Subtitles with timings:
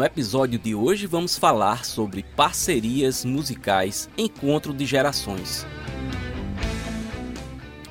[0.00, 5.66] No episódio de hoje vamos falar sobre parcerias musicais Encontro de Gerações.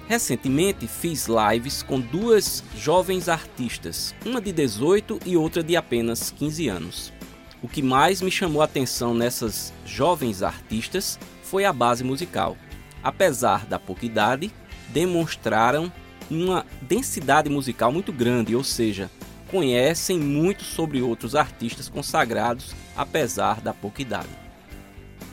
[0.08, 6.68] Recentemente fiz lives com duas jovens artistas, uma de 18 e outra de apenas 15
[6.68, 7.14] anos.
[7.62, 12.58] O que mais me chamou a atenção nessas jovens artistas foi a base musical.
[13.04, 14.52] Apesar da pouca idade,
[14.88, 15.92] demonstraram
[16.28, 19.12] uma densidade musical muito grande, ou seja,
[19.52, 24.30] conhecem muito sobre outros artistas consagrados, apesar da pouca idade.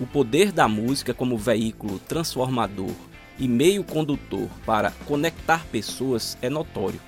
[0.00, 2.94] O poder da música como veículo transformador
[3.38, 7.00] e meio condutor para conectar pessoas é notório.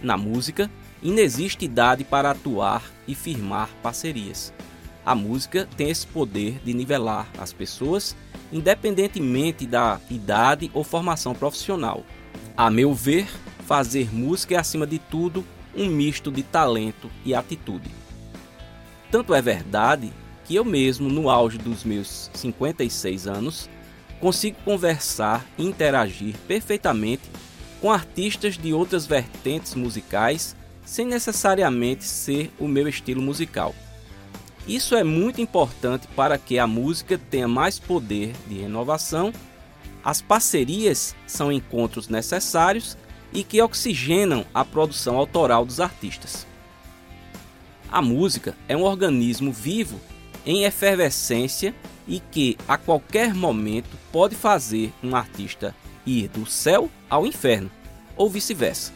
[0.00, 0.70] Na música,
[1.02, 4.52] inexiste idade para atuar e firmar parcerias.
[5.04, 8.16] A música tem esse poder de nivelar as pessoas,
[8.52, 12.04] independentemente da idade ou formação profissional.
[12.56, 13.28] A meu ver,
[13.66, 15.44] fazer música é acima de tudo
[15.76, 17.90] um misto de talento e atitude.
[19.10, 20.12] Tanto é verdade
[20.44, 23.70] que eu mesmo, no auge dos meus 56 anos,
[24.20, 27.22] consigo conversar e interagir perfeitamente
[27.80, 33.74] com artistas de outras vertentes musicais sem necessariamente ser o meu estilo musical.
[34.66, 39.32] Isso é muito importante para que a música tenha mais poder de renovação.
[40.04, 42.96] As parcerias são encontros necessários
[43.32, 46.46] e que oxigenam a produção autoral dos artistas.
[47.90, 50.00] A música é um organismo vivo
[50.44, 51.74] em efervescência
[52.06, 55.74] e que a qualquer momento pode fazer um artista
[56.06, 57.70] ir do céu ao inferno
[58.16, 58.92] ou vice-versa.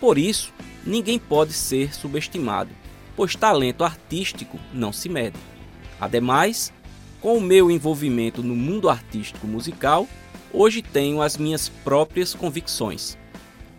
[0.00, 0.52] Por isso,
[0.84, 2.70] ninguém pode ser subestimado,
[3.14, 5.36] pois talento artístico não se mede.
[6.00, 6.72] Ademais,
[7.20, 10.08] com o meu envolvimento no mundo artístico musical,
[10.52, 13.16] hoje tenho as minhas próprias convicções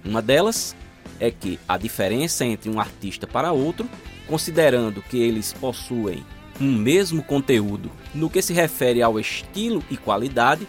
[0.04, 0.76] uma delas
[1.20, 3.90] é que a diferença entre um artista para outro,
[4.28, 6.26] considerando que eles possuem
[6.60, 10.68] um mesmo conteúdo no que se refere ao estilo e qualidade,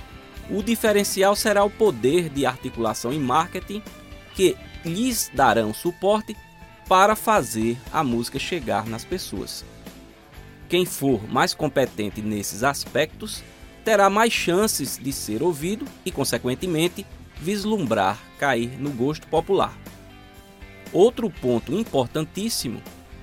[0.51, 3.83] o diferencial será o poder de articulação e marketing
[4.35, 6.37] que lhes darão suporte
[6.89, 9.65] para fazer a música chegar nas pessoas.
[10.69, 13.43] Quem for mais competente nesses aspectos
[13.85, 17.07] terá mais chances de ser ouvido e, consequentemente,
[17.45, 19.77] vislumbrar cair no gosto popular.
[20.93, 22.81] Outro ponto importantíssimo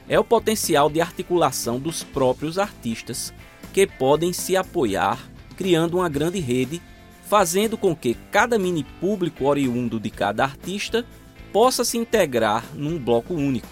[0.08, 3.34] é o potencial de articulação dos próprios artistas,
[3.74, 5.18] que podem se apoiar
[5.56, 6.82] criando uma grande rede,
[7.28, 11.06] fazendo com que cada mini público oriundo de cada artista
[11.52, 13.68] possa se integrar num bloco único.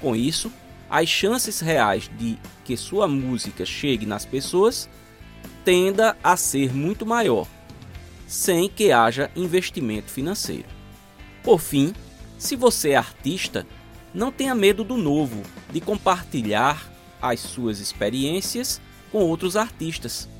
[0.00, 0.52] Com isso,
[0.90, 4.88] as chances reais de que sua música chegue nas pessoas
[5.64, 7.46] tenda a ser muito maior
[8.32, 10.64] sem que haja investimento financeiro.
[11.42, 11.92] Por fim,
[12.38, 13.66] se você é artista,
[14.14, 16.90] não tenha medo do novo, de compartilhar
[17.20, 20.30] as suas experiências com outros artistas.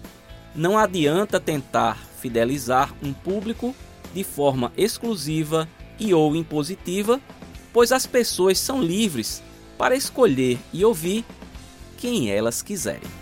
[0.54, 3.76] Não adianta tentar fidelizar um público
[4.14, 5.68] de forma exclusiva
[6.00, 7.20] e ou impositiva,
[7.74, 9.42] pois as pessoas são livres
[9.76, 11.26] para escolher e ouvir
[11.98, 13.21] quem elas quiserem.